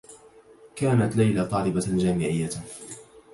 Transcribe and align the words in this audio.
كانت 0.75 1.15
ليلى 1.15 1.45
طالبة 1.45 1.83
جامعيّة. 1.97 2.49